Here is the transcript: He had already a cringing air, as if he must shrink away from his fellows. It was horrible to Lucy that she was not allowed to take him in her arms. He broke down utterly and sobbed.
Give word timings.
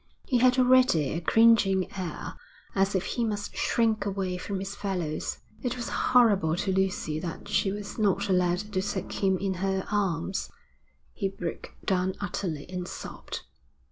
He 0.25 0.39
had 0.39 0.57
already 0.57 1.11
a 1.13 1.21
cringing 1.21 1.87
air, 1.95 2.33
as 2.73 2.95
if 2.95 3.05
he 3.05 3.23
must 3.23 3.55
shrink 3.55 4.03
away 4.03 4.35
from 4.35 4.57
his 4.57 4.73
fellows. 4.75 5.37
It 5.61 5.77
was 5.77 5.89
horrible 5.89 6.55
to 6.55 6.71
Lucy 6.71 7.19
that 7.19 7.47
she 7.47 7.71
was 7.71 7.99
not 7.99 8.27
allowed 8.27 8.73
to 8.73 8.81
take 8.81 9.11
him 9.23 9.37
in 9.37 9.53
her 9.61 9.85
arms. 9.91 10.49
He 11.13 11.29
broke 11.29 11.75
down 11.85 12.15
utterly 12.19 12.67
and 12.67 12.87
sobbed. 12.87 13.41